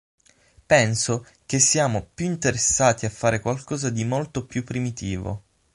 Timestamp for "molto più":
4.03-4.63